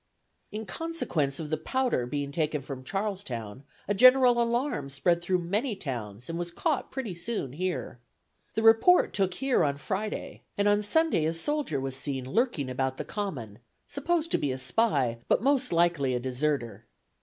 "In 0.51 0.65
consequence 0.65 1.39
of 1.39 1.51
the 1.51 1.57
powder 1.59 2.07
being 2.07 2.31
taken 2.31 2.63
from 2.63 2.83
Charlestown, 2.83 3.63
a 3.87 3.93
general 3.93 4.41
alarm 4.41 4.89
spread 4.89 5.21
through 5.21 5.37
many 5.37 5.75
towns 5.75 6.27
and 6.27 6.39
was 6.39 6.49
caught 6.49 6.89
pretty 6.89 7.13
soon 7.13 7.53
here. 7.53 7.99
The 8.55 8.63
report 8.63 9.13
took 9.13 9.35
here 9.35 9.63
on 9.63 9.77
Friday, 9.77 10.41
and 10.57 10.67
on 10.67 10.81
Sunday 10.81 11.25
a 11.25 11.35
soldier 11.35 11.79
was 11.79 11.95
seen 11.95 12.25
lurking 12.27 12.67
about 12.67 12.97
the 12.97 13.05
Common, 13.05 13.59
supposed 13.85 14.31
to 14.31 14.39
be 14.39 14.51
a 14.51 14.57
spy, 14.57 15.19
but 15.27 15.43
most 15.43 15.71
likely 15.71 16.15
a 16.15 16.19
deserter. 16.19 16.87